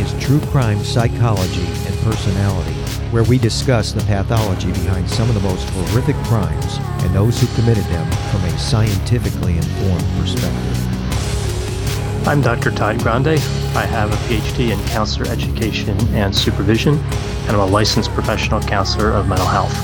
[0.00, 2.74] is True Crime Psychology and Personality,
[3.10, 7.46] where we discuss the pathology behind some of the most horrific crimes and those who
[7.54, 12.28] committed them from a scientifically informed perspective.
[12.28, 12.72] I'm Dr.
[12.72, 13.38] Todd Grande.
[13.74, 19.12] I have a PhD in counselor education and supervision, and I'm a licensed professional counselor
[19.12, 19.74] of mental health.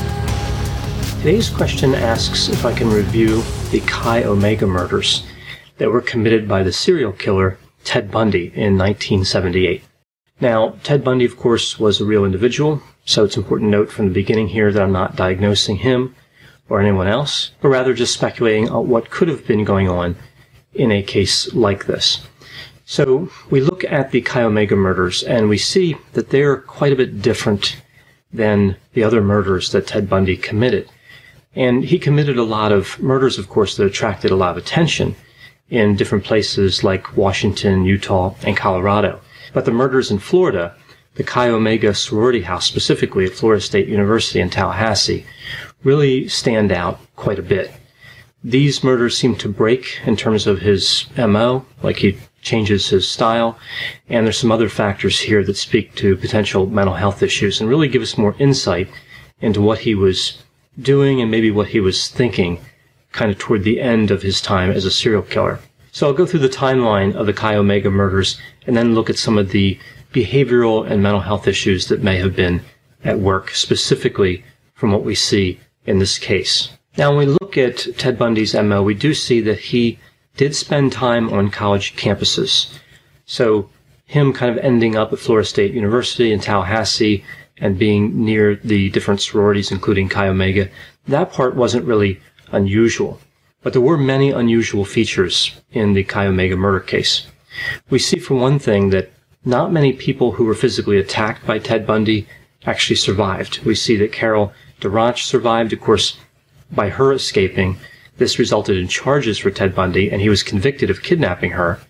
[1.20, 5.24] Today's question asks if I can review the Chi Omega murders
[5.78, 9.82] that were committed by the serial killer Ted Bundy in 1978.
[10.42, 14.08] Now, Ted Bundy, of course, was a real individual, so it's important to note from
[14.08, 16.16] the beginning here that I'm not diagnosing him
[16.68, 20.16] or anyone else, but rather just speculating on what could have been going on
[20.74, 22.26] in a case like this.
[22.84, 26.96] So we look at the Chi Omega murders and we see that they're quite a
[26.96, 27.80] bit different
[28.32, 30.90] than the other murders that Ted Bundy committed.
[31.54, 35.14] And he committed a lot of murders, of course, that attracted a lot of attention
[35.70, 39.20] in different places like Washington, Utah, and Colorado.
[39.52, 40.74] But the murders in Florida,
[41.14, 45.26] the Chi Omega sorority house specifically at Florida State University in Tallahassee,
[45.84, 47.70] really stand out quite a bit.
[48.44, 53.58] These murders seem to break in terms of his MO, like he changes his style,
[54.08, 57.88] and there's some other factors here that speak to potential mental health issues and really
[57.88, 58.88] give us more insight
[59.40, 60.38] into what he was
[60.80, 62.58] doing and maybe what he was thinking
[63.12, 65.60] kind of toward the end of his time as a serial killer.
[65.92, 69.18] So I'll go through the timeline of the Chi Omega murders and then look at
[69.18, 69.78] some of the
[70.14, 72.62] behavioral and mental health issues that may have been
[73.04, 74.42] at work specifically
[74.74, 76.70] from what we see in this case.
[76.96, 79.98] Now, when we look at Ted Bundy's MO, we do see that he
[80.38, 82.72] did spend time on college campuses.
[83.26, 83.68] So
[84.06, 87.22] him kind of ending up at Florida State University in Tallahassee
[87.58, 90.70] and being near the different sororities, including Chi Omega,
[91.06, 92.18] that part wasn't really
[92.50, 93.20] unusual.
[93.62, 97.26] But there were many unusual features in the Chi Omega murder case.
[97.90, 99.10] We see, for one thing, that
[99.44, 102.26] not many people who were physically attacked by Ted Bundy
[102.66, 103.60] actually survived.
[103.64, 105.72] We see that Carol DaRonch survived.
[105.72, 106.18] Of course,
[106.70, 107.78] by her escaping,
[108.18, 111.80] this resulted in charges for Ted Bundy, and he was convicted of kidnapping her.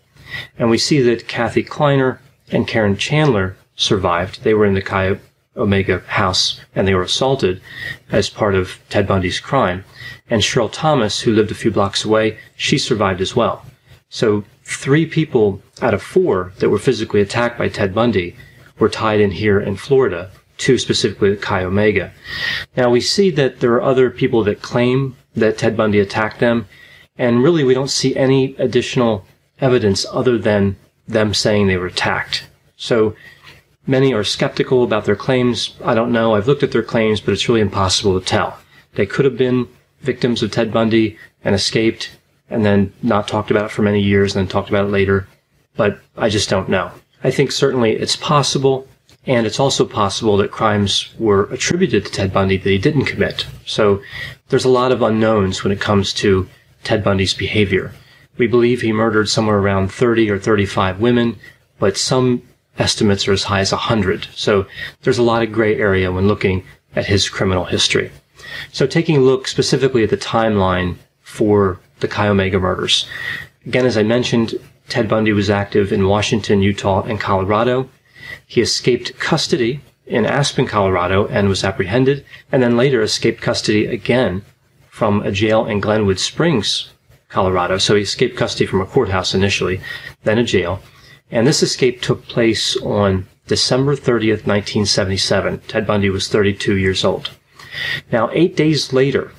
[0.58, 2.20] And we see that Kathy Kleiner
[2.50, 4.42] and Karen Chandler survived.
[4.42, 5.18] They were in the Chi
[5.56, 7.60] Omega house and they were assaulted
[8.10, 9.84] as part of Ted Bundy's crime.
[10.30, 13.64] And Cheryl Thomas, who lived a few blocks away, she survived as well.
[14.08, 18.36] So three people out of four that were physically attacked by Ted Bundy
[18.78, 22.12] were tied in here in Florida, two specifically Chi Omega.
[22.76, 26.66] Now we see that there are other people that claim that Ted Bundy attacked them,
[27.16, 29.24] and really we don't see any additional
[29.60, 30.76] evidence other than
[31.06, 32.46] them saying they were attacked.
[32.76, 33.14] So
[33.87, 35.75] Many are skeptical about their claims.
[35.84, 36.34] I don't know.
[36.34, 38.59] I've looked at their claims, but it's really impossible to tell.
[38.94, 39.69] They could have been
[40.00, 42.16] victims of Ted Bundy and escaped
[42.48, 45.26] and then not talked about it for many years and then talked about it later.
[45.76, 46.92] But I just don't know.
[47.25, 48.87] I think certainly it's possible.
[49.25, 53.47] And it's also possible that crimes were attributed to Ted Bundy that he didn't commit.
[53.65, 54.03] So
[54.48, 56.48] there's a lot of unknowns when it comes to
[56.82, 57.92] Ted Bundy's behavior.
[58.37, 61.37] We believe he murdered somewhere around 30 or 35 women,
[61.78, 62.42] but some
[62.78, 64.28] estimates are as high as 100.
[64.34, 64.66] So
[65.03, 68.10] there's a lot of gray area when looking at his criminal history.
[68.72, 73.06] So taking a look specifically at the timeline for the Chi Omega murders.
[73.66, 74.55] Again, as I mentioned,
[74.88, 77.88] Ted Bundy was active in Washington, Utah, and Colorado.
[78.47, 84.44] He escaped custody in Aspen, Colorado, and was apprehended, and then later escaped custody again
[84.91, 86.91] from a jail in Glenwood Springs,
[87.28, 87.78] Colorado.
[87.78, 89.81] So he escaped custody from a courthouse initially,
[90.25, 90.83] then a jail,
[91.32, 95.60] and this escape took place on December 30th, 1977.
[95.66, 97.31] Ted Bundy was 32 years old.
[98.12, 99.32] Now, eight days later,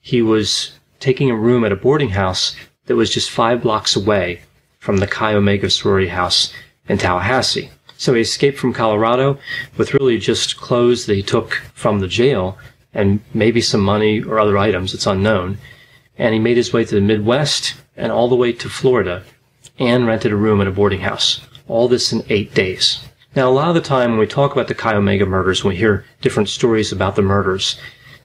[0.00, 2.56] he was taking a room at a boarding house
[2.86, 4.40] that was just five blocks away
[4.78, 6.52] from the Chi Omega sorority house
[6.88, 7.70] in Tallahassee.
[7.98, 9.38] So he escaped from Colorado
[9.76, 12.58] with really just clothes that he took from the jail
[12.94, 15.58] and maybe some money or other items, it's unknown.
[16.16, 19.24] And he made his way to the Midwest and all the way to Florida
[19.78, 21.40] and rented a room at a boarding house.
[21.66, 23.00] All this in eight days.
[23.34, 25.72] Now, a lot of the time when we talk about the Chi Omega murders, when
[25.72, 27.80] we hear different stories about the murders,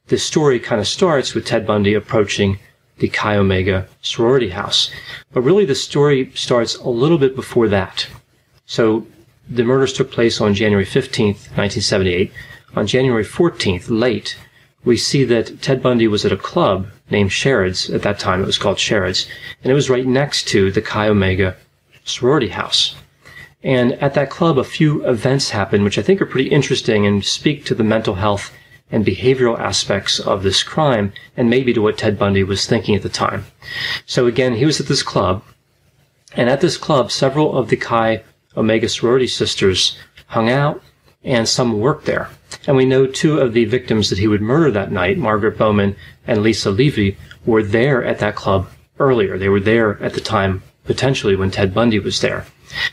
[0.07, 2.59] the story kind of starts with Ted Bundy approaching
[2.99, 4.91] the Chi Omega sorority house.
[5.31, 8.07] But really the story starts a little bit before that.
[8.65, 9.07] So
[9.49, 12.31] the murders took place on January 15th, 1978.
[12.75, 14.37] On January 14th, late,
[14.83, 17.89] we see that Ted Bundy was at a club named Sherrod's.
[17.89, 19.27] At that time, it was called Sherrod's.
[19.63, 21.55] And it was right next to the Chi Omega
[22.05, 22.95] sorority house.
[23.63, 27.25] And at that club, a few events happened, which I think are pretty interesting and
[27.25, 28.51] speak to the mental health
[28.91, 33.03] and behavioral aspects of this crime and maybe to what Ted Bundy was thinking at
[33.03, 33.45] the time.
[34.05, 35.43] So again, he was at this club.
[36.33, 38.23] And at this club, several of the Chi
[38.55, 39.97] Omega sorority sisters
[40.27, 40.81] hung out
[41.23, 42.29] and some worked there.
[42.67, 45.95] And we know two of the victims that he would murder that night, Margaret Bowman
[46.25, 48.69] and Lisa Levy, were there at that club
[48.99, 49.37] earlier.
[49.37, 52.45] They were there at the time, potentially, when Ted Bundy was there.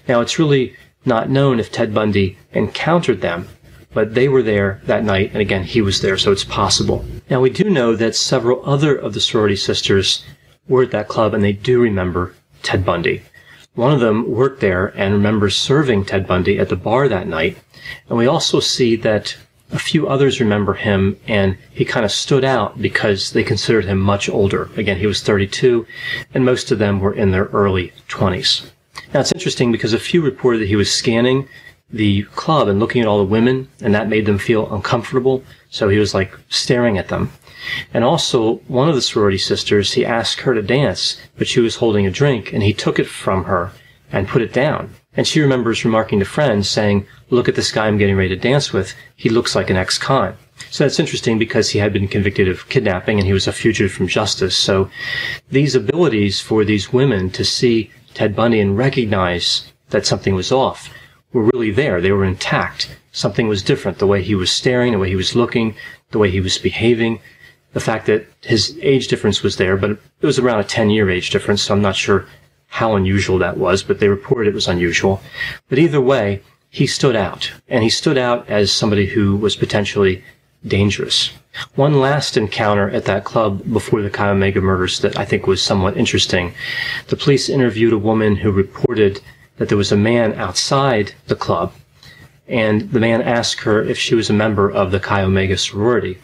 [0.09, 3.49] Now, it's really not known if Ted Bundy encountered them,
[3.93, 7.05] but they were there that night, and again, he was there, so it's possible.
[7.31, 10.25] Now, we do know that several other of the sorority sisters
[10.69, 13.23] were at that club, and they do remember Ted Bundy.
[13.77, 17.59] One of them worked there and remembers serving Ted Bundy at the bar that night.
[18.09, 19.37] And we also see that
[19.71, 24.01] a few others remember him and he kind of stood out because they considered him
[24.01, 24.71] much older.
[24.77, 25.87] Again, he was 32
[26.33, 28.71] and most of them were in their early 20s.
[29.13, 31.47] Now it's interesting because a few reported that he was scanning
[31.91, 35.45] the club and looking at all the women and that made them feel uncomfortable.
[35.69, 37.31] So he was like staring at them.
[37.93, 41.77] And also, one of the sorority sisters, he asked her to dance, but she was
[41.77, 43.73] holding a drink, and he took it from her
[44.13, 44.95] and put it down.
[45.17, 48.37] And she remembers remarking to friends, saying, Look at this guy I'm getting ready to
[48.37, 48.95] dance with.
[49.17, 50.37] He looks like an ex con.
[50.71, 53.93] So that's interesting because he had been convicted of kidnapping and he was a fugitive
[53.93, 54.57] from justice.
[54.57, 54.91] So
[55.51, 60.91] these abilities for these women to see Ted Bundy and recognize that something was off
[61.33, 62.01] were really there.
[62.01, 62.97] They were intact.
[63.13, 63.99] Something was different.
[63.99, 65.75] The way he was staring, the way he was looking,
[66.11, 67.21] the way he was behaving
[67.77, 71.11] the fact that his age difference was there, but it was around a 10 year
[71.11, 72.25] age difference, so I'm not sure
[72.69, 75.21] how unusual that was, but they reported it was unusual.
[75.69, 76.41] But either way,
[76.71, 80.25] he stood out, and he stood out as somebody who was potentially
[80.67, 81.33] dangerous.
[81.75, 85.61] One last encounter at that club before the Chi Omega murders that I think was
[85.61, 86.55] somewhat interesting.
[87.09, 89.21] The police interviewed a woman who reported
[89.59, 91.75] that there was a man outside the club,
[92.49, 96.17] and the man asked her if she was a member of the Chi Omega sorority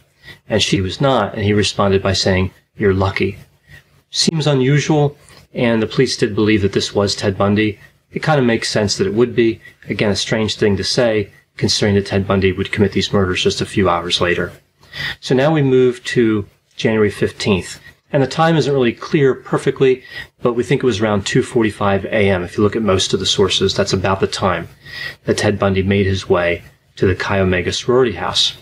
[0.48, 3.38] and she was not, and he responded by saying, You're lucky.
[4.10, 5.16] Seems unusual,
[5.54, 7.78] and the police did believe that this was Ted Bundy.
[8.12, 9.60] It kind of makes sense that it would be.
[9.88, 13.60] Again, a strange thing to say, considering that Ted Bundy would commit these murders just
[13.60, 14.52] a few hours later.
[15.20, 16.46] So now we move to
[16.76, 17.78] January 15th.
[18.12, 20.02] And the time isn't really clear perfectly,
[20.42, 22.42] but we think it was around 2.45 a.m.
[22.42, 24.68] If you look at most of the sources, that's about the time
[25.24, 26.62] that Ted Bundy made his way
[26.96, 28.54] to the Chi Omega sorority house.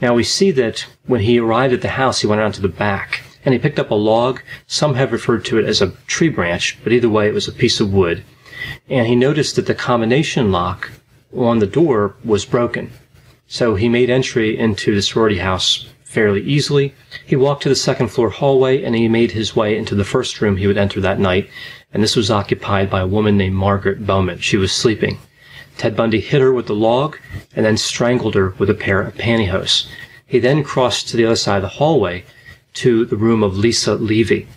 [0.00, 2.68] Now we see that when he arrived at the house, he went around to the
[2.68, 4.40] back and he picked up a log.
[4.66, 7.52] Some have referred to it as a tree branch, but either way, it was a
[7.52, 8.24] piece of wood.
[8.88, 10.90] And he noticed that the combination lock
[11.36, 12.92] on the door was broken.
[13.46, 16.94] So he made entry into the sorority house fairly easily.
[17.26, 20.40] He walked to the second floor hallway and he made his way into the first
[20.40, 21.50] room he would enter that night.
[21.92, 24.38] And this was occupied by a woman named Margaret Bowman.
[24.38, 25.18] She was sleeping.
[25.78, 27.18] Ted Bundy hit her with the log
[27.54, 29.86] and then strangled her with a pair of pantyhose.
[30.26, 32.24] He then crossed to the other side of the hallway
[32.74, 34.48] to the room of Lisa Levy.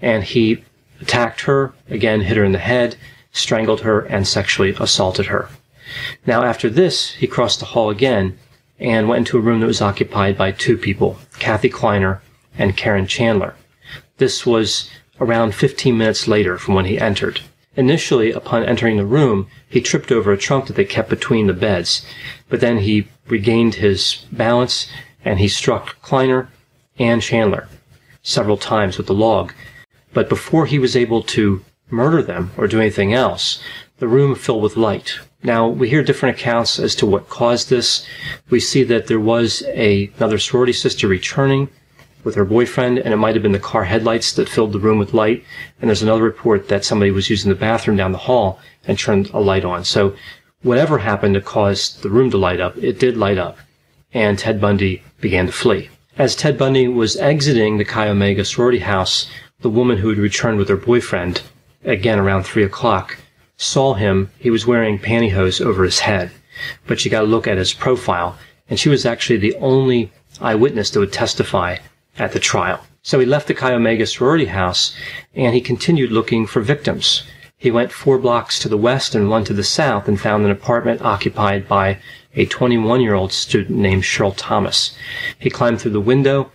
[0.00, 0.64] And he
[1.00, 2.96] attacked her, again hit her in the head,
[3.32, 5.48] strangled her, and sexually assaulted her.
[6.26, 8.38] Now after this, he crossed the hall again
[8.78, 12.20] and went into a room that was occupied by two people, Kathy Kleiner
[12.58, 13.54] and Karen Chandler.
[14.18, 17.40] This was around 15 minutes later from when he entered.
[17.76, 21.54] Initially, upon entering the room, he tripped over a trunk that they kept between the
[21.54, 22.04] beds,
[22.48, 24.90] but then he regained his balance
[25.24, 26.50] and he struck Kleiner
[26.98, 27.68] and Chandler
[28.22, 29.52] several times with the log.
[30.12, 33.62] But before he was able to murder them or do anything else,
[33.98, 35.18] the room filled with light.
[35.42, 38.06] Now, we hear different accounts as to what caused this.
[38.50, 41.68] We see that there was a, another sorority sister returning
[42.24, 44.98] with her boyfriend, and it might have been the car headlights that filled the room
[44.98, 45.44] with light.
[45.80, 49.30] And there's another report that somebody was using the bathroom down the hall and turned
[49.30, 49.84] a light on.
[49.84, 50.14] So
[50.62, 53.58] whatever happened to cause the room to light up, it did light up.
[54.14, 55.88] And Ted Bundy began to flee.
[56.18, 59.28] As Ted Bundy was exiting the Chi Omega sorority house,
[59.60, 61.42] the woman who had returned with her boyfriend,
[61.84, 63.16] again around three o'clock,
[63.56, 64.30] saw him.
[64.38, 66.30] He was wearing pantyhose over his head.
[66.86, 68.36] But she got a look at his profile,
[68.68, 71.78] and she was actually the only eyewitness that would testify
[72.18, 72.80] at the trial.
[73.02, 74.94] So he left the Chi Omega sorority house
[75.34, 77.24] and he continued looking for victims.
[77.56, 80.50] He went four blocks to the west and one to the south and found an
[80.50, 81.98] apartment occupied by
[82.34, 84.96] a 21 year old student named Cheryl Thomas.
[85.38, 86.50] He climbed through the window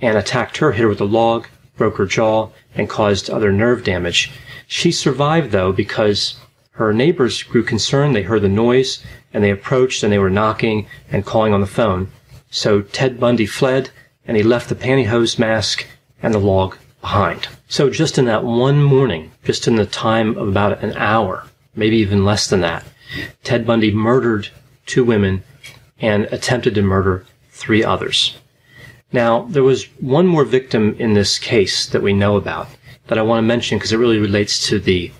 [0.00, 1.46] and attacked her, hit her with a log,
[1.76, 4.30] broke her jaw, and caused other nerve damage.
[4.66, 6.36] She survived though because
[6.72, 8.14] her neighbors grew concerned.
[8.14, 11.66] They heard the noise and they approached and they were knocking and calling on the
[11.66, 12.10] phone.
[12.50, 13.90] So Ted Bundy fled
[14.28, 15.86] and he left the pantyhose mask
[16.22, 17.48] and the log behind.
[17.66, 21.96] So just in that one morning, just in the time of about an hour, maybe
[21.96, 22.84] even less than that,
[23.42, 24.48] Ted Bundy murdered
[24.86, 25.42] two women
[26.00, 28.36] and attempted to murder three others.
[29.12, 32.68] Now, there was one more victim in this case that we know about
[33.06, 35.10] that I want to mention because it really relates to the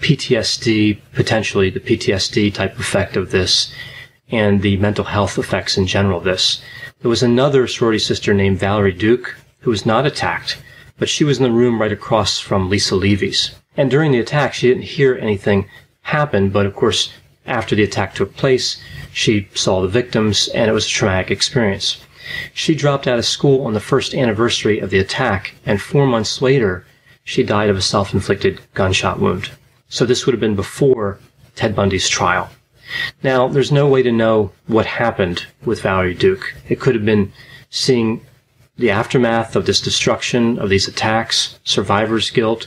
[0.00, 3.72] PTSD, potentially the PTSD type effect of this,
[4.30, 6.60] and the mental health effects in general of this.
[7.00, 10.56] There was another sorority sister named Valerie Duke who was not attacked,
[10.98, 13.50] but she was in the room right across from Lisa Levy's.
[13.76, 15.68] And during the attack, she didn't hear anything
[16.02, 17.12] happen, but of course,
[17.46, 18.80] after the attack took place,
[19.12, 21.98] she saw the victims and it was a traumatic experience.
[22.54, 26.40] She dropped out of school on the first anniversary of the attack, and four months
[26.40, 26.86] later,
[27.24, 29.50] she died of a self-inflicted gunshot wound.
[29.88, 31.18] So this would have been before
[31.56, 32.50] Ted Bundy's trial.
[33.22, 36.54] Now, there's no way to know what happened with Valerie Duke.
[36.68, 37.32] It could have been
[37.70, 38.20] seeing
[38.76, 42.66] the aftermath of this destruction, of these attacks, survivor's guilt,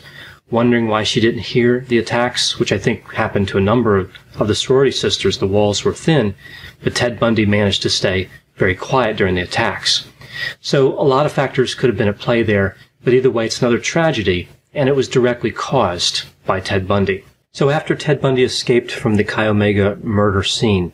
[0.51, 4.11] wondering why she didn't hear the attacks, which I think happened to a number of,
[4.39, 5.37] the sorority sisters.
[5.37, 6.33] The walls were thin,
[6.83, 10.07] but Ted Bundy managed to stay very quiet during the attacks.
[10.61, 13.61] So a lot of factors could have been at play there, but either way, it's
[13.61, 17.23] another tragedy, and it was directly caused by Ted Bundy.
[17.59, 20.93] So after Ted Bundy escaped from the Chi Omega murder scene,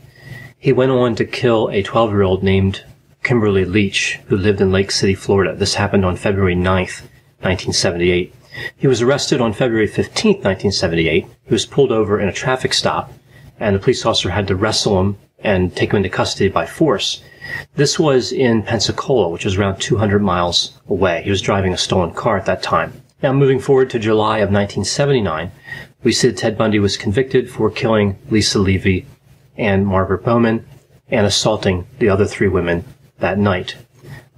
[0.57, 2.83] he went on to kill a 12 year old named
[3.21, 5.55] Kimberly Leach, who lived in Lake City, Florida.
[5.55, 7.03] This happened on February 9th,
[7.45, 8.33] 1978.
[8.75, 11.27] He was arrested on February 15, 1978.
[11.43, 13.13] He was pulled over in a traffic stop,
[13.59, 17.21] and the police officer had to wrestle him and take him into custody by force.
[17.75, 21.21] This was in Pensacola, which is around 200 miles away.
[21.21, 23.03] He was driving a stolen car at that time.
[23.21, 25.51] Now, moving forward to July of 1979,
[26.05, 29.07] we that Ted Bundy was convicted for killing Lisa Levy
[29.57, 30.63] and Margaret Bowman
[31.09, 32.85] and assaulting the other three women
[33.17, 33.75] that night.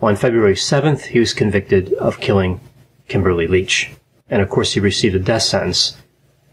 [0.01, 2.62] On February 7th, he was convicted of killing
[3.09, 3.91] Kimberly Leach.
[4.29, 5.97] And of course, he received a death sentence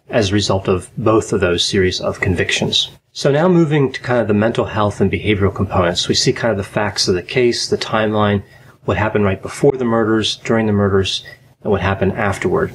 [0.09, 2.90] as a result of both of those series of convictions.
[3.12, 6.50] So now moving to kind of the mental health and behavioral components, we see kind
[6.50, 8.42] of the facts of the case, the timeline,
[8.85, 11.25] what happened right before the murders, during the murders,
[11.62, 12.75] and what happened afterward.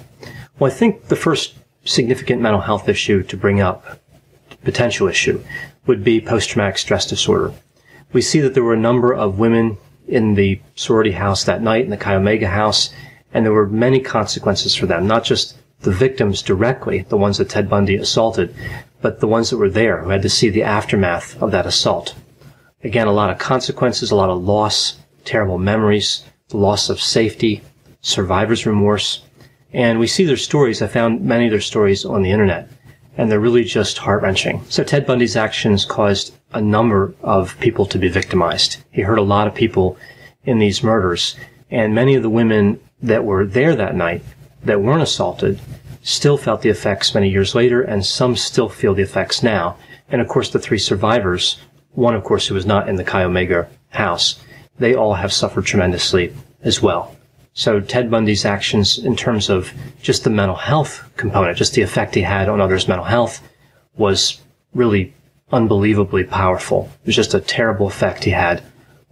[0.57, 3.99] Well, I think the first significant mental health issue to bring up,
[4.63, 5.43] potential issue,
[5.85, 7.53] would be post-traumatic stress disorder.
[8.11, 11.85] We see that there were a number of women in the sorority house that night,
[11.85, 12.89] in the Chi Omega house,
[13.33, 17.49] and there were many consequences for them, not just the victims directly, the ones that
[17.49, 18.53] Ted Bundy assaulted,
[19.01, 22.15] but the ones that were there who had to see the aftermath of that assault.
[22.83, 27.61] Again, a lot of consequences, a lot of loss, terrible memories, the loss of safety,
[28.01, 29.21] survivor's remorse.
[29.73, 30.81] And we see their stories.
[30.81, 32.69] I found many of their stories on the internet,
[33.17, 34.63] and they're really just heart wrenching.
[34.69, 38.77] So Ted Bundy's actions caused a number of people to be victimized.
[38.91, 39.97] He hurt a lot of people
[40.43, 41.35] in these murders,
[41.69, 44.23] and many of the women that were there that night
[44.63, 45.59] that weren't assaulted
[46.01, 49.77] still felt the effects many years later, and some still feel the effects now.
[50.09, 51.59] And of course, the three survivors,
[51.91, 54.39] one of course who was not in the Chi Omega house,
[54.79, 56.33] they all have suffered tremendously
[56.63, 57.15] as well.
[57.53, 62.15] So Ted Bundy's actions in terms of just the mental health component, just the effect
[62.15, 63.41] he had on others' mental health
[63.95, 64.39] was
[64.73, 65.13] really
[65.51, 66.89] unbelievably powerful.
[67.03, 68.63] It was just a terrible effect he had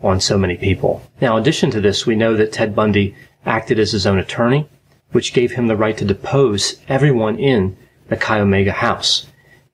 [0.01, 1.01] on so many people.
[1.19, 3.15] Now, in addition to this, we know that Ted Bundy
[3.45, 4.69] acted as his own attorney,
[5.11, 7.75] which gave him the right to depose everyone in
[8.07, 9.25] the Chi Omega house.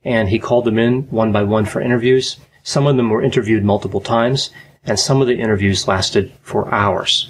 [0.06, 2.38] And he called them in one by one for interviews.
[2.64, 4.52] Some of them were interviewed multiple times,
[4.86, 7.30] and some of the interviews lasted for hours.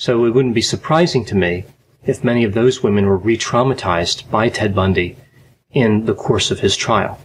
[0.00, 1.66] So it wouldn't be surprising to me
[2.06, 5.14] if many of those women were re-traumatized by Ted Bundy
[5.72, 7.20] in the course of his trial.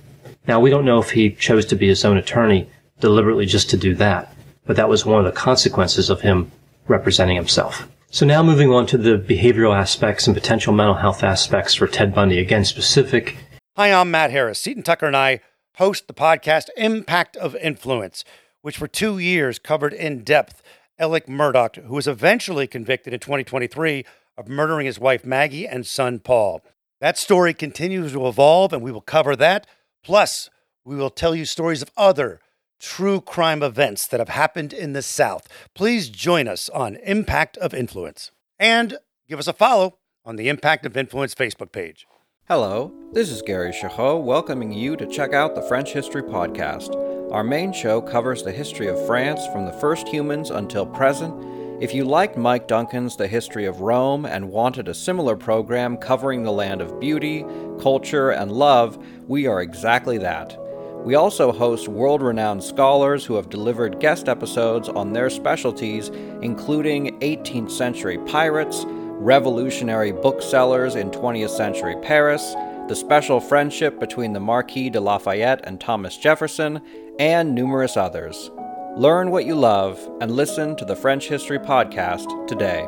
[0.45, 3.77] Now, we don't know if he chose to be his own attorney deliberately just to
[3.77, 6.51] do that, but that was one of the consequences of him
[6.89, 7.87] representing himself.
[8.11, 12.13] So now moving on to the behavioral aspects and potential mental health aspects for Ted
[12.13, 12.39] Bundy.
[12.39, 13.37] Again, specific.
[13.77, 14.59] Hi, I'm Matt Harris.
[14.59, 15.39] Seton Tucker and I
[15.75, 18.25] host the podcast Impact of Influence,
[18.63, 20.61] which for two years covered in depth
[20.97, 24.05] Alex Murdaugh, who was eventually convicted in 2023
[24.37, 26.61] of murdering his wife Maggie and son Paul.
[27.01, 29.67] That story continues to evolve, and we will cover that.
[30.03, 30.49] Plus,
[30.83, 32.39] we will tell you stories of other
[32.79, 35.47] true crime events that have happened in the South.
[35.73, 38.97] Please join us on Impact of Influence and
[39.27, 42.05] give us a follow on the Impact of Influence Facebook page.
[42.47, 47.14] Hello, this is Gary Chahot welcoming you to check out the French History Podcast.
[47.35, 51.83] Our main show covers the history of France from the first humans until present.
[51.83, 56.43] If you liked Mike Duncan's The History of Rome and wanted a similar program covering
[56.43, 57.43] the land of beauty,
[57.81, 60.57] culture, and love, we are exactly that.
[61.03, 66.07] We also host world renowned scholars who have delivered guest episodes on their specialties,
[66.41, 72.55] including 18th century pirates, revolutionary booksellers in 20th century Paris,
[72.87, 76.81] the special friendship between the Marquis de Lafayette and Thomas Jefferson,
[77.19, 78.51] and numerous others.
[78.95, 82.87] Learn what you love and listen to the French History Podcast today.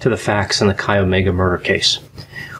[0.00, 1.98] to the facts in the Chi Omega murder case.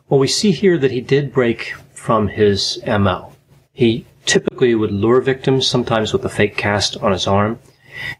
[0.08, 3.32] Well, we see here that he did break from his MO.
[3.72, 7.58] He typically would lure victims, sometimes with a fake cast on his arm,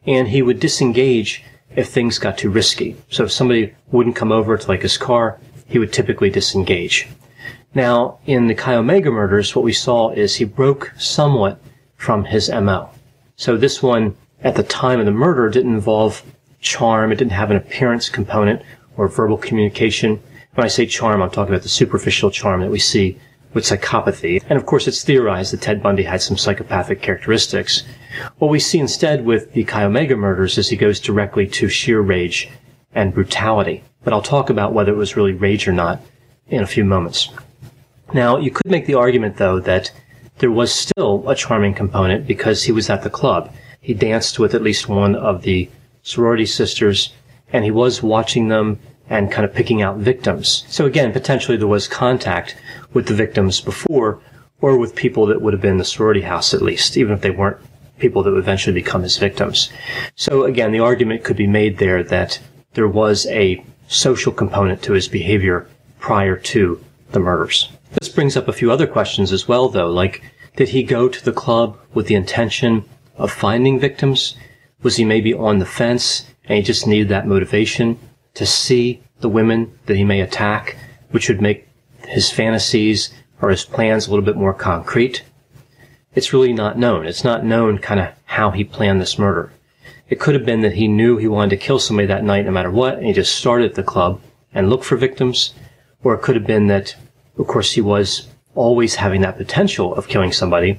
[0.06, 1.44] and he would disengage
[1.76, 2.96] if things got too risky.
[3.10, 7.08] So if somebody wouldn't come over to like his car, he would typically disengage.
[7.74, 11.60] Now, in the Chi Omega murders, what we saw is he broke somewhat
[11.96, 12.90] from his MO.
[13.36, 16.22] So this one, at the time of the murder, didn't involve
[16.60, 17.12] charm.
[17.12, 18.62] It didn't have an appearance component
[18.96, 20.20] or verbal communication.
[20.54, 23.18] When I say charm, I'm talking about the superficial charm that we see
[23.52, 24.42] with psychopathy.
[24.49, 27.85] And of course, it's theorized that Ted Bundy had some psychopathic characteristics.
[28.38, 32.00] What we see instead with the Chi Omega murders is he goes directly to sheer
[32.00, 32.49] rage
[32.95, 33.83] and brutality.
[34.02, 36.00] But I'll talk about whether it was really rage or not
[36.49, 37.28] in a few moments.
[38.12, 39.92] Now, you could make the argument, though, that
[40.38, 43.52] there was still a charming component because he was at the club.
[43.80, 45.71] He danced with at least one of the
[46.02, 47.12] sorority sisters,
[47.52, 48.78] and he was watching them
[49.09, 50.64] and kind of picking out victims.
[50.69, 52.57] So again, potentially there was contact
[52.92, 54.20] with the victims before,
[54.61, 57.20] or with people that would have been in the sorority house at least, even if
[57.20, 57.59] they weren't
[57.99, 59.70] people that would eventually become his victims.
[60.16, 62.40] So again, the argument could be made there that
[62.75, 65.68] there was a social component to his behavior
[65.99, 66.82] prior to
[67.12, 67.68] the murders.
[68.00, 70.23] This brings up a few other questions as well, though, like,
[70.56, 72.85] did he go to the club with the intention
[73.16, 74.37] of finding victims?
[74.82, 77.99] Was he maybe on the fence and he just needed that motivation
[78.35, 80.76] to see the women that he may attack,
[81.11, 81.68] which would make
[82.11, 85.23] his fantasies or his plans a little bit more concrete?
[86.14, 87.07] It's really not known.
[87.07, 89.52] It's not known kind of how he planned this murder.
[90.09, 92.50] It could have been that he knew he wanted to kill somebody that night no
[92.50, 94.21] matter what, and he just started the club
[94.52, 95.55] and looked for victims.
[96.02, 96.97] Or it could have been that
[97.40, 100.79] of course, he was always having that potential of killing somebody.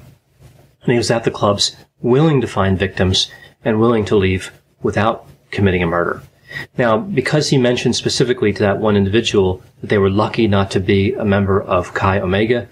[0.82, 3.30] And he was at the clubs willing to find victims
[3.64, 6.22] and willing to leave without committing a murder.
[6.78, 10.80] Now, because he mentioned specifically to that one individual that they were lucky not to
[10.80, 12.68] be a member of Chi Omega,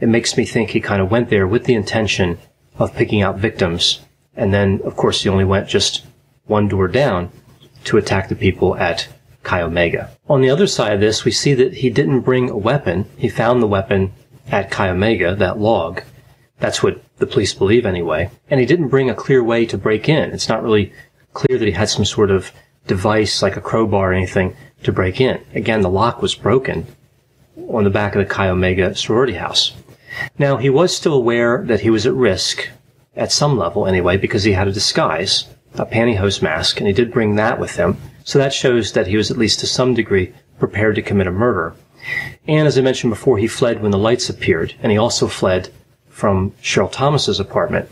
[0.00, 2.38] it makes me think he kind of went there with the intention
[2.78, 4.00] of picking out victims.
[4.36, 6.04] And then, of course, he only went just
[6.46, 7.30] one door down
[7.84, 9.08] to attack the people at
[9.42, 10.10] Chi Omega.
[10.28, 13.06] On the other side of this, we see that he didn't bring a weapon.
[13.16, 14.12] He found the weapon
[14.50, 16.02] at Chi Omega, that log.
[16.58, 18.30] That's what the police believe anyway.
[18.48, 20.30] And he didn't bring a clear way to break in.
[20.30, 20.92] It's not really
[21.32, 22.52] clear that he had some sort of
[22.86, 25.40] device like a crowbar or anything to break in.
[25.54, 26.86] Again, the lock was broken
[27.68, 29.72] on the back of the Chi Omega sorority house.
[30.38, 32.68] Now, he was still aware that he was at risk,
[33.16, 37.12] at some level anyway, because he had a disguise, a pantyhose mask, and he did
[37.12, 37.96] bring that with him.
[38.24, 41.32] So that shows that he was at least to some degree prepared to commit a
[41.32, 41.74] murder.
[42.46, 45.70] And as I mentioned before, he fled when the lights appeared, and he also fled
[46.08, 47.88] from Cheryl Thomas's apartment.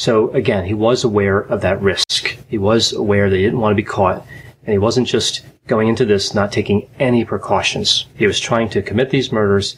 [0.00, 2.34] So again, he was aware of that risk.
[2.48, 4.26] He was aware that he didn't want to be caught,
[4.64, 8.06] and he wasn't just going into this not taking any precautions.
[8.16, 9.76] He was trying to commit these murders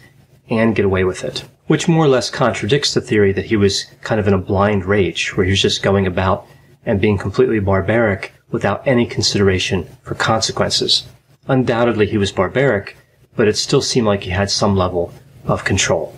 [0.49, 3.87] and get away with it, which more or less contradicts the theory that he was
[4.03, 6.47] kind of in a blind rage, where he was just going about
[6.87, 11.03] and being completely barbaric without any consideration for consequences.
[11.49, 12.97] Undoubtedly, he was barbaric,
[13.35, 15.13] but it still seemed like he had some level
[15.47, 16.17] of control.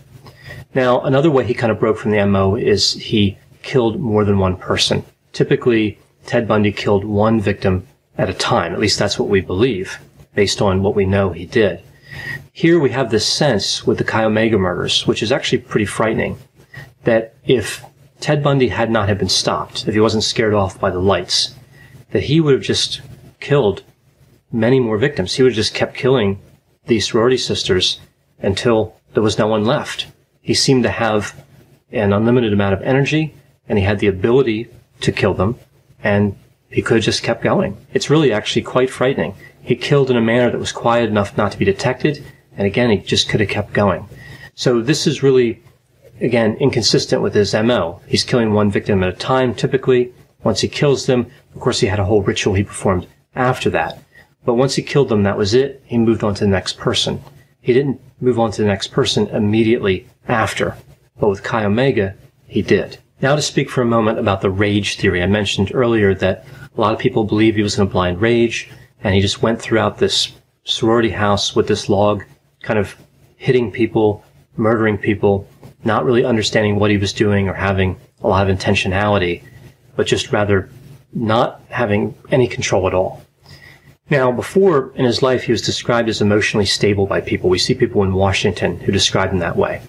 [0.75, 4.39] Now, another way he kind of broke from the MO is he killed more than
[4.39, 5.05] one person.
[5.33, 8.73] Typically, Ted Bundy killed one victim at a time.
[8.73, 9.99] At least that's what we believe,
[10.35, 11.83] based on what we know he did.
[12.53, 16.39] Here we have this sense with the Chi Omega murders, which is actually pretty frightening,
[17.03, 17.85] that if
[18.21, 21.55] Ted Bundy had not have been stopped, if he wasn't scared off by the lights,
[22.13, 23.01] that he would have just
[23.41, 23.83] killed
[24.53, 25.35] many more victims.
[25.35, 26.41] He would have just kept killing
[26.87, 27.99] these sorority sisters
[28.39, 30.07] until there was no one left.
[30.41, 31.35] He seemed to have
[31.91, 33.35] an unlimited amount of energy
[33.69, 34.69] and he had the ability
[35.01, 35.57] to kill them
[36.03, 36.37] and
[36.71, 37.77] he could have just kept going.
[37.93, 39.35] It's really actually quite frightening.
[39.63, 42.25] He killed in a manner that was quiet enough not to be detected
[42.57, 44.09] and again he just could have kept going.
[44.55, 45.63] So this is really
[46.21, 48.01] again inconsistent with his MO.
[48.07, 50.13] He's killing one victim at a time typically
[50.45, 53.99] once he kills them, of course, he had a whole ritual he performed after that.
[54.45, 55.83] But once he killed them, that was it.
[55.87, 57.23] He moved on to the next person.
[57.63, 60.77] He didn't move on to the next person immediately after.
[61.19, 62.15] But with Chi Omega,
[62.47, 62.99] he did.
[63.21, 65.23] Now to speak for a moment about the rage theory.
[65.23, 66.45] I mentioned earlier that
[66.77, 68.69] a lot of people believe he was in a blind rage,
[69.03, 70.33] and he just went throughout this
[70.65, 72.25] sorority house with this log,
[72.63, 72.97] kind of
[73.37, 74.25] hitting people,
[74.57, 75.49] murdering people,
[75.85, 79.43] not really understanding what he was doing or having a lot of intentionality
[79.97, 80.69] but just rather
[81.13, 83.23] not having any control at all.
[84.11, 87.49] Now, before in his life, he was described as emotionally stable by people.
[87.49, 89.81] We see people in Washington who describe him that way.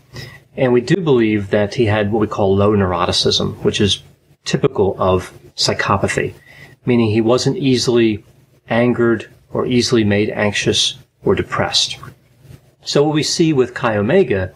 [0.58, 4.02] And we do believe that he had what we call low neuroticism, which is
[4.46, 6.34] typical of psychopathy,
[6.86, 8.24] meaning he wasn't easily
[8.70, 11.98] angered or easily made anxious or depressed.
[12.84, 14.54] So what we see with Chi Omega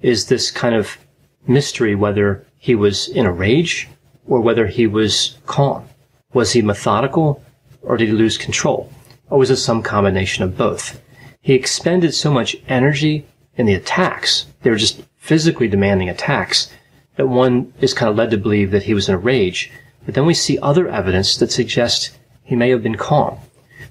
[0.00, 0.98] is this kind of
[1.46, 3.88] mystery whether he was in a rage
[4.26, 5.88] or whether he was calm.
[6.32, 7.42] Was he methodical
[7.82, 8.92] or did he lose control?
[9.30, 11.00] Or was it some combination of both?
[11.40, 13.26] He expended so much energy
[13.56, 14.46] in the attacks.
[14.62, 16.68] They were just physically demanding attacks
[17.14, 19.70] that one is kind of led to believe that he was in a rage.
[20.04, 23.38] But then we see other evidence that suggests he may have been calm.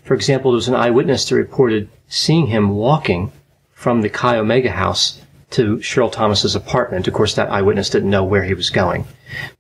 [0.03, 3.31] For example, there was an eyewitness that reported seeing him walking
[3.71, 7.07] from the Chi Omega house to Cheryl Thomas's apartment.
[7.07, 9.05] Of course, that eyewitness didn't know where he was going,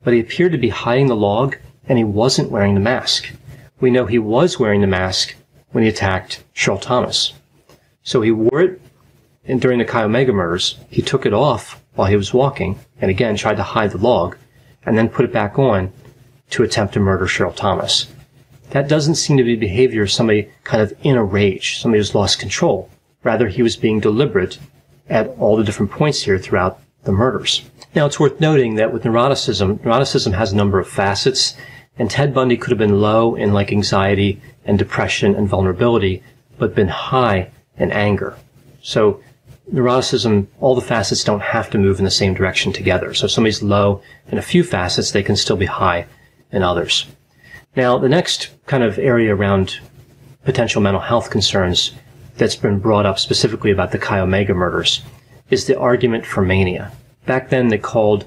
[0.03, 1.55] but he appeared to be hiding the log
[1.87, 3.31] and he wasn't wearing the mask.
[3.79, 5.35] We know he was wearing the mask
[5.71, 7.31] when he attacked Cheryl Thomas.
[8.03, 8.81] So he wore it
[9.45, 10.77] and during the Chi Omega murders.
[10.89, 14.37] He took it off while he was walking and again tried to hide the log
[14.83, 15.91] and then put it back on
[16.51, 18.07] to attempt to murder Cheryl Thomas.
[18.71, 22.15] That doesn't seem to be behavior of somebody kind of in a rage, somebody who's
[22.15, 22.89] lost control.
[23.23, 24.57] Rather, he was being deliberate
[25.09, 27.63] at all the different points here throughout the murders.
[27.93, 31.55] Now, it's worth noting that with neuroticism, neuroticism has a number of facets,
[31.97, 36.23] and Ted Bundy could have been low in like anxiety and depression and vulnerability,
[36.57, 38.37] but been high in anger.
[38.81, 39.21] So,
[39.71, 43.13] neuroticism, all the facets don't have to move in the same direction together.
[43.13, 46.07] So if somebody's low in a few facets, they can still be high
[46.51, 47.07] in others.
[47.75, 49.79] Now, the next kind of area around
[50.43, 51.93] potential mental health concerns
[52.35, 55.01] that's been brought up specifically about the Chi Omega murders
[55.49, 56.91] is the argument for mania.
[57.25, 58.25] Back then they called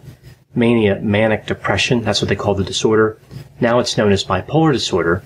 [0.55, 2.03] mania manic depression.
[2.03, 3.19] That's what they called the disorder.
[3.61, 5.23] Now it's known as bipolar disorder.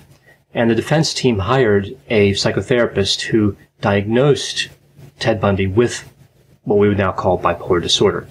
[0.54, 4.68] And the defense team hired a psychotherapist who diagnosed
[5.18, 6.12] Ted Bundy with
[6.62, 8.26] what we would now call bipolar disorder.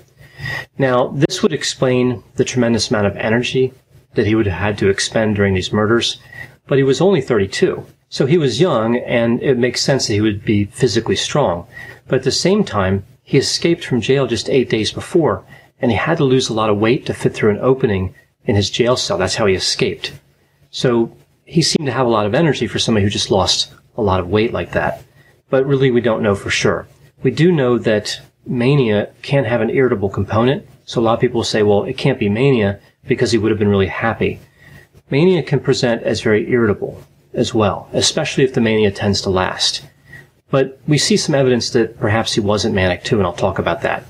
[0.77, 3.73] Now, this would explain the tremendous amount of energy
[4.13, 6.19] that he would have had to expend during these murders,
[6.67, 7.85] but he was only 32.
[8.09, 11.67] So he was young, and it makes sense that he would be physically strong.
[12.07, 15.43] But at the same time, he escaped from jail just eight days before,
[15.79, 18.55] and he had to lose a lot of weight to fit through an opening in
[18.55, 19.17] his jail cell.
[19.17, 20.13] That's how he escaped.
[20.69, 24.01] So he seemed to have a lot of energy for somebody who just lost a
[24.01, 25.03] lot of weight like that.
[25.49, 26.87] But really, we don't know for sure.
[27.23, 30.67] We do know that mania can have an irritable component.
[30.85, 33.59] So a lot of people say, well, it can't be mania because he would have
[33.59, 34.39] been really happy.
[35.09, 37.01] Mania can present as very irritable
[37.33, 39.85] as well, especially if the mania tends to last.
[40.49, 43.81] But we see some evidence that perhaps he wasn't manic too, and I'll talk about
[43.81, 44.03] that.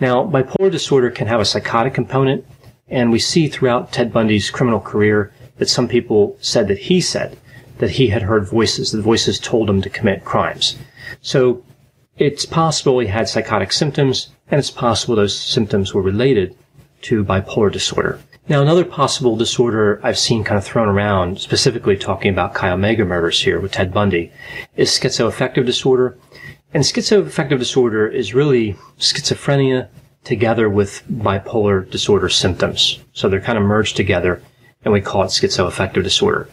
[0.00, 2.46] Now, bipolar disorder can have a psychotic component,
[2.88, 7.38] and we see throughout Ted Bundy's criminal career that some people said that he said
[7.82, 10.76] that he had heard voices, that voices told him to commit crimes.
[11.20, 11.64] So
[12.16, 16.56] it's possible he had psychotic symptoms, and it's possible those symptoms were related
[17.00, 18.20] to bipolar disorder.
[18.48, 23.04] Now, another possible disorder I've seen kind of thrown around, specifically talking about Chi Omega
[23.04, 24.30] murders here with Ted Bundy,
[24.76, 26.16] is schizoaffective disorder.
[26.72, 29.88] And schizoaffective disorder is really schizophrenia
[30.22, 33.00] together with bipolar disorder symptoms.
[33.12, 34.40] So they're kind of merged together,
[34.84, 36.48] and we call it schizoaffective disorder.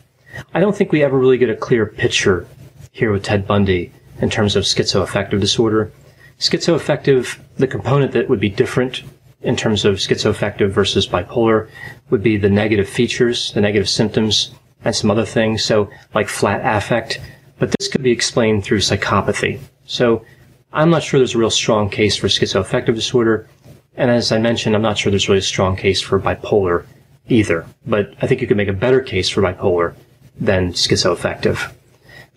[0.54, 2.48] I don't think we ever really get a clear picture
[2.92, 5.92] here with Ted Bundy in terms of schizoaffective disorder.
[6.40, 9.04] Schizoaffective, the component that would be different
[9.42, 11.70] in terms of schizoaffective versus bipolar
[12.10, 14.52] would be the negative features, the negative symptoms,
[14.84, 15.64] and some other things.
[15.64, 17.20] So like flat affect,
[17.58, 19.60] but this could be explained through psychopathy.
[19.86, 20.26] So
[20.74, 23.48] I'm not sure there's a real strong case for schizoaffective disorder.
[23.96, 26.86] And as I mentioned, I'm not sure there's really a strong case for bipolar
[27.28, 27.66] either.
[27.86, 29.96] But I think you could make a better case for bipolar
[30.40, 31.72] than schizoaffective.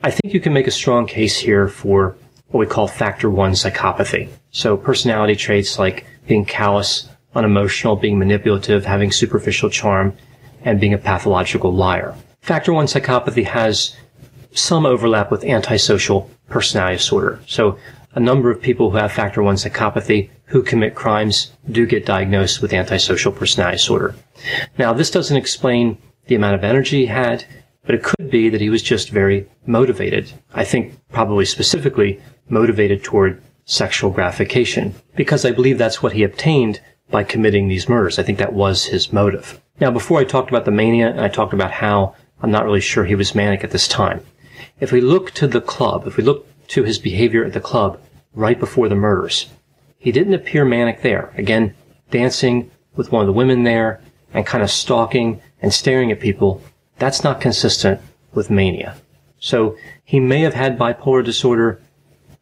[0.03, 2.17] I think you can make a strong case here for
[2.49, 4.29] what we call factor one psychopathy.
[4.51, 10.17] So personality traits like being callous, unemotional, being manipulative, having superficial charm,
[10.65, 12.15] and being a pathological liar.
[12.41, 13.97] Factor one psychopathy has
[14.53, 17.41] some overlap with antisocial personality disorder.
[17.47, 17.79] So
[18.15, 22.61] a number of people who have factor one psychopathy who commit crimes do get diagnosed
[22.61, 24.15] with antisocial personality disorder.
[24.77, 27.45] Now, this doesn't explain the amount of energy he had,
[27.85, 30.33] but it could be that he was just very motivated.
[30.55, 36.81] I think probably specifically motivated toward sexual gratification, because I believe that's what he obtained
[37.11, 38.19] by committing these murders.
[38.19, 39.61] I think that was his motive.
[39.81, 42.81] Now, before I talked about the mania, and I talked about how I'm not really
[42.81, 44.25] sure he was manic at this time.
[44.81, 48.01] If we look to the club, if we look to his behavior at the club
[48.35, 49.49] right before the murders,
[49.99, 51.33] he didn't appear manic there.
[51.37, 51.75] Again,
[52.11, 54.01] dancing with one of the women there
[54.35, 56.63] and kind of stalking and staring at people,
[57.03, 58.01] that's not consistent
[58.33, 58.95] with mania.
[59.41, 61.81] So he may have had bipolar disorder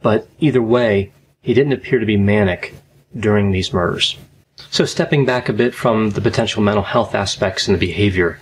[0.02, 2.74] but either way, he didn't appear to be manic
[3.18, 4.16] during these murders.
[4.70, 8.38] So stepping back a bit from the potential mental health aspects and the behavior,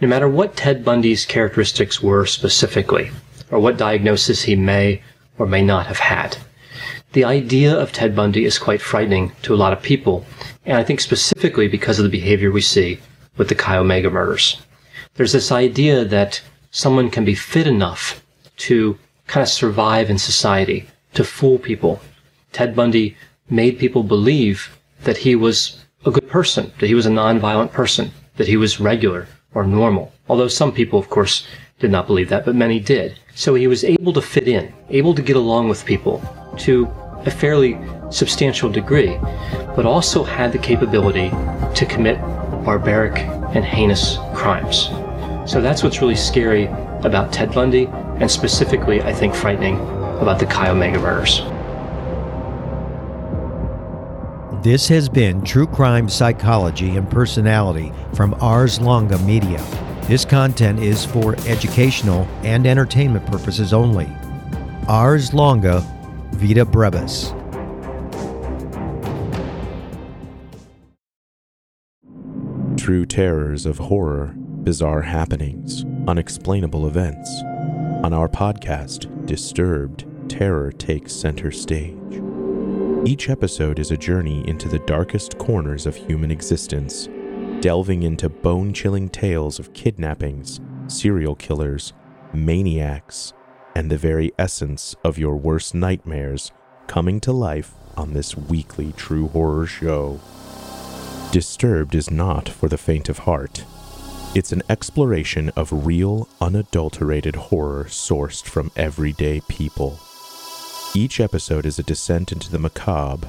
[0.00, 3.10] no matter what Ted Bundy's characteristics were specifically,
[3.50, 5.02] or what diagnosis he may
[5.38, 6.36] or may not have had.
[7.12, 10.26] The idea of Ted Bundy is quite frightening to a lot of people,
[10.64, 13.00] and I think specifically because of the behavior we see
[13.36, 14.60] with the Chi Omega murders.
[15.18, 18.24] There's this idea that someone can be fit enough
[18.58, 22.00] to kind of survive in society, to fool people.
[22.52, 23.16] Ted Bundy
[23.50, 28.12] made people believe that he was a good person, that he was a nonviolent person,
[28.36, 30.12] that he was regular or normal.
[30.28, 31.44] Although some people, of course,
[31.80, 33.18] did not believe that, but many did.
[33.34, 36.22] So he was able to fit in, able to get along with people
[36.58, 36.88] to
[37.26, 37.76] a fairly
[38.10, 39.18] substantial degree,
[39.74, 41.30] but also had the capability
[41.74, 42.20] to commit
[42.64, 43.18] barbaric
[43.52, 44.90] and heinous crimes.
[45.48, 46.66] So that's what's really scary
[47.04, 49.80] about Ted Bundy, and specifically, I think, frightening
[50.20, 51.40] about the Chi Omega murders.
[54.62, 59.64] This has been True Crime Psychology and Personality from Ars Longa Media.
[60.02, 64.06] This content is for educational and entertainment purposes only.
[64.86, 65.80] Ars Longa
[66.32, 67.32] Vita Brevis.
[72.76, 74.34] True terrors of horror,
[74.68, 77.40] bizarre happenings, unexplainable events.
[78.04, 82.22] On our podcast, Disturbed, terror takes center stage.
[83.06, 87.08] Each episode is a journey into the darkest corners of human existence,
[87.62, 91.94] delving into bone chilling tales of kidnappings, serial killers,
[92.34, 93.32] maniacs,
[93.74, 96.52] and the very essence of your worst nightmares
[96.86, 100.20] coming to life on this weekly true horror show.
[101.32, 103.64] Disturbed is not for the faint of heart.
[104.38, 109.98] It's an exploration of real, unadulterated horror sourced from everyday people.
[110.94, 113.26] Each episode is a descent into the macabre,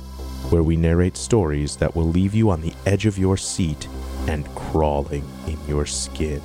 [0.52, 3.88] where we narrate stories that will leave you on the edge of your seat
[4.28, 6.44] and crawling in your skin.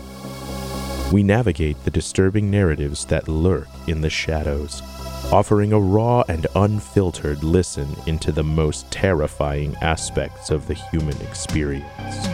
[1.13, 4.81] We navigate the disturbing narratives that lurk in the shadows,
[5.31, 12.34] offering a raw and unfiltered listen into the most terrifying aspects of the human experience.